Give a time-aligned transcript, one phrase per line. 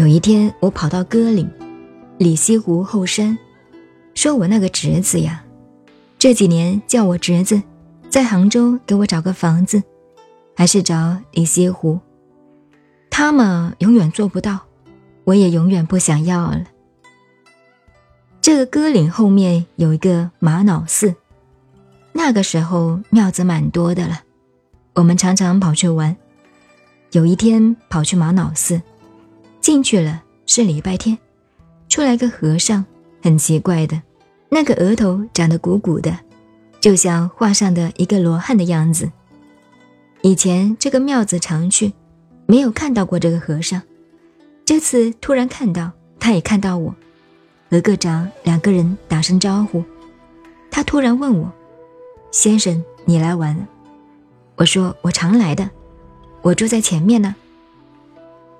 [0.00, 1.46] 有一天，我跑到歌岭、
[2.16, 3.36] 里西湖后山，
[4.14, 5.44] 说我那个侄子呀，
[6.18, 7.62] 这几年叫我侄子，
[8.08, 9.82] 在杭州给我找个房子，
[10.56, 12.00] 还是找里西湖。
[13.10, 14.60] 他嘛，永远做不到，
[15.24, 16.64] 我也永远不想要了。
[18.40, 21.14] 这个歌岭后面有一个玛瑙寺，
[22.14, 24.22] 那个时候庙子蛮多的了，
[24.94, 26.16] 我们常常跑去玩。
[27.12, 28.80] 有一天跑去玛瑙寺。
[29.60, 31.16] 进去了是礼拜天，
[31.88, 32.84] 出来个和尚，
[33.22, 34.00] 很奇怪的，
[34.48, 36.18] 那个额头长得鼓鼓的，
[36.80, 39.10] 就像画上的一个罗汉的样子。
[40.22, 41.92] 以前这个庙子常去，
[42.46, 43.80] 没有看到过这个和尚，
[44.64, 46.94] 这次突然看到，他也看到我，
[47.70, 49.84] 和个长两个人打声招呼。
[50.70, 51.52] 他突然问我
[52.32, 53.68] ：“先生，你来玩了？”
[54.56, 55.68] 我说：“我常来的，
[56.42, 57.34] 我住在前面呢。”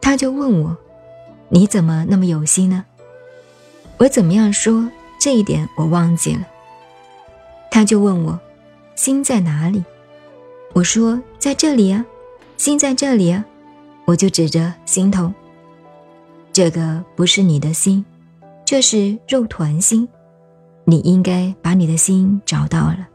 [0.01, 0.77] 他就问我。
[1.53, 2.85] 你怎么那么有心呢？
[3.99, 6.47] 我怎么样说这一点我忘记了。
[7.71, 8.39] 他就问我，
[8.95, 9.85] 心在哪里？
[10.73, 12.07] 我说在这里啊，
[12.57, 13.45] 心在这里啊。
[14.07, 15.33] 我就指着心头。
[16.53, 18.05] 这个不是你的心，
[18.65, 20.09] 这是肉团心。
[20.85, 23.09] 你应该把你的心找到了。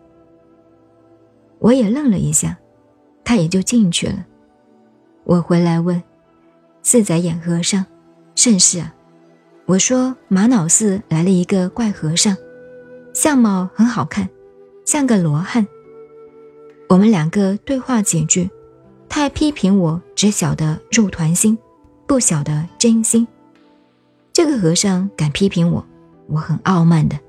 [1.59, 2.57] 我也愣了一下，
[3.23, 4.25] 他也就进去了。
[5.23, 6.01] 我回来问
[6.83, 7.85] 四仔眼和尚。
[8.45, 8.93] 甚是啊，
[9.65, 12.37] 我说玛瑙寺来了一个怪和尚，
[13.11, 14.29] 相貌很好看，
[14.85, 15.65] 像个罗汉。
[16.87, 18.47] 我们两个对话几句，
[19.09, 21.57] 他还批评我只晓得肉团心，
[22.05, 23.27] 不晓得真心。
[24.31, 25.83] 这个和尚敢批评我，
[26.27, 27.19] 我很傲慢的。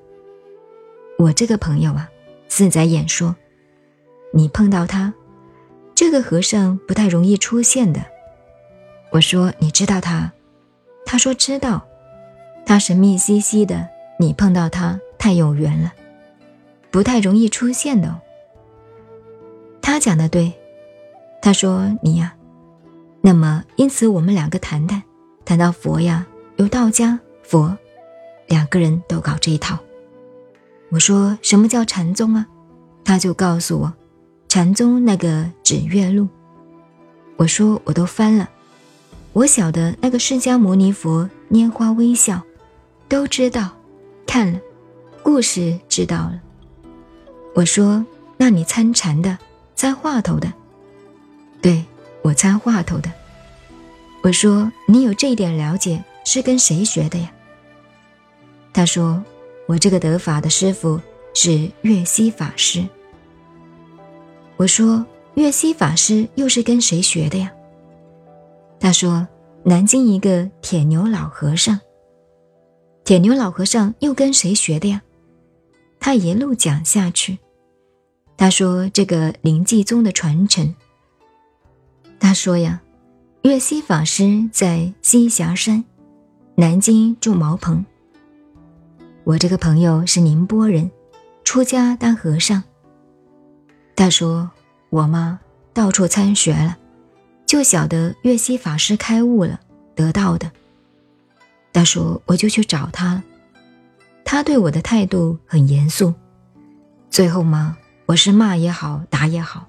[1.17, 2.11] 我这个朋友啊，
[2.51, 3.35] 四仔眼说，
[4.35, 5.15] 你碰到他，
[5.95, 8.05] 这个和尚不太容易出现的。
[9.13, 10.31] 我说你知道他。
[11.07, 11.87] 他说：“知道，
[12.67, 15.95] 他神秘兮兮的，你碰到他太有缘了，
[16.91, 18.21] 不太容易出现的。”
[19.81, 20.53] 他讲的对，
[21.41, 22.35] 他说：“你呀，
[23.21, 25.01] 那么因此我们两个谈谈，
[25.45, 27.79] 谈到佛呀，有道家佛，
[28.49, 29.79] 两个人都搞这一套。”
[30.91, 32.47] 我说：“什么叫禅宗啊？”
[33.05, 33.95] 他就告诉我
[34.49, 36.29] ：“禅宗那个指月录。”
[37.39, 38.51] 我说：“我都翻了。”
[39.37, 42.41] 我晓得那个释迦牟尼佛拈花微笑，
[43.07, 43.71] 都知道，
[44.27, 44.59] 看了，
[45.23, 46.41] 故事知道了。
[47.55, 48.03] 我说
[48.39, 49.37] ：“那你参禅的，
[49.75, 50.51] 参话头的？”
[51.61, 51.85] 对，
[52.23, 53.13] 我参话头的。
[54.23, 57.31] 我说：“你有这一点了解，是跟谁学的呀？”
[58.73, 59.23] 他说
[59.69, 60.99] ：“我这个得法的师傅
[61.35, 62.83] 是月西法师。”
[64.57, 65.05] 我说
[65.37, 67.53] ：“月西法师又是跟谁学的呀？”
[68.79, 69.27] 他说
[69.65, 71.81] ：“南京一个铁牛老和尚。
[73.05, 75.03] 铁牛老和尚又跟谁学的呀？”
[75.99, 77.39] 他一路讲下去。
[78.37, 80.75] 他说：“这个灵济宗的传承。”
[82.21, 82.81] 他说：“呀，
[83.43, 85.85] 岳西法师在栖霞山，
[86.55, 87.85] 南京住茅棚。
[89.25, 90.91] 我这个朋友是宁波人，
[91.45, 92.63] 出家当和尚。
[93.97, 94.51] 他说：
[94.91, 95.41] 我妈，
[95.73, 96.77] 到处参学了。”
[97.47, 99.61] 就晓得月西法师开悟了，
[99.95, 100.51] 得到的。
[101.73, 103.23] 他说：“我就去找他了。”
[104.25, 106.13] 他对我的态度很严肃。
[107.09, 109.67] 最后嘛，我是骂也好，打也好，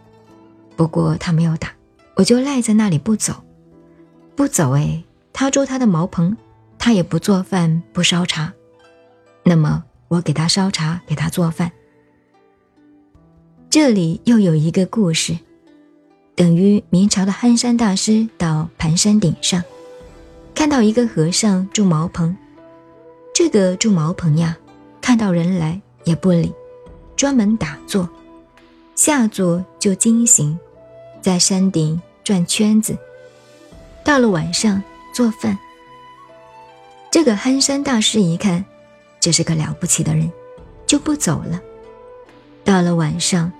[0.76, 1.72] 不过他没有打，
[2.16, 3.44] 我就赖在那里不走，
[4.36, 4.72] 不走。
[4.72, 6.36] 哎，他住他的茅棚，
[6.80, 8.52] 他也不做饭，不烧茶。
[9.44, 11.72] 那么我给他烧茶，给他做饭。
[13.70, 15.38] 这里又有一个故事。
[16.38, 19.64] 等于明朝的憨山大师到盘山顶上，
[20.54, 22.38] 看到一个和尚住茅棚。
[23.34, 24.56] 这个住茅棚呀，
[25.02, 26.54] 看到人来也不理，
[27.16, 28.08] 专门打坐，
[28.94, 30.56] 下坐就惊醒，
[31.24, 32.96] 在山顶转圈子。
[34.04, 34.84] 到了晚上
[35.16, 35.58] 做饭。
[37.10, 38.64] 这个憨山大师一看，
[39.20, 40.32] 这是个了不起的人，
[40.86, 41.60] 就不走了。
[42.64, 43.52] 到了晚上。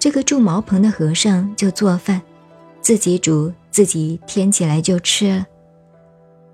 [0.00, 2.22] 这个住茅棚的和尚就做饭，
[2.80, 5.46] 自己煮，自己添起来就吃了。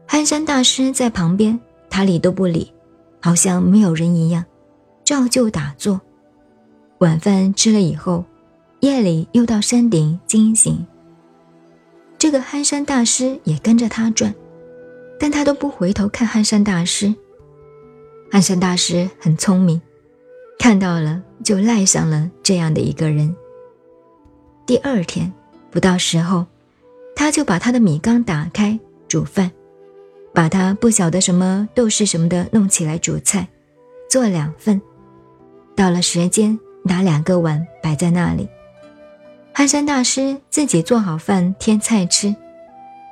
[0.04, 1.58] 憨山大师在旁边，
[1.88, 2.72] 他理都不理，
[3.22, 4.44] 好像没有人一样，
[5.04, 6.00] 照旧打坐。
[6.98, 8.25] 晚饭吃了以后，
[8.81, 10.84] 夜里又到山顶惊醒。
[12.19, 14.34] 这个憨山大师也跟着他转，
[15.20, 17.14] 但他都不回头看憨山大师。
[18.32, 19.81] 憨山大师很聪明。
[20.58, 23.32] 看到了，就赖上了这样的一个人。
[24.66, 25.32] 第二天
[25.70, 26.44] 不到时候，
[27.14, 28.76] 他就把他的米缸打开
[29.06, 29.48] 煮饭。
[30.34, 33.46] 把他不晓得什么豆豉什么的弄起来煮菜，
[34.10, 34.82] 做两份。
[35.76, 38.48] 到了时间，拿两个碗摆在那里。
[39.54, 42.34] 憨山大师自己做好饭添菜吃。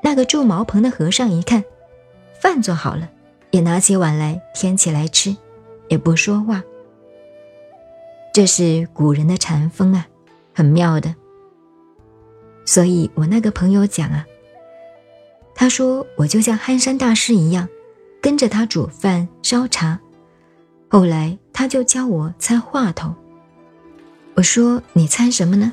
[0.03, 1.63] 那个住茅棚的和尚一看，
[2.43, 3.09] 饭做好了，
[3.53, 5.35] 也拿起碗来添起来吃，
[5.87, 6.65] 也不说话。
[8.35, 10.09] 这是古人的禅风啊，
[10.53, 11.15] 很妙的。
[12.65, 14.27] 所以我那个朋友讲啊。
[15.55, 17.69] 他说：“我就像憨山大师一样，
[18.21, 20.01] 跟着他煮饭烧茶。
[20.89, 23.15] 后来他就教我参话头。
[24.35, 25.73] 我说：‘你参什么呢？’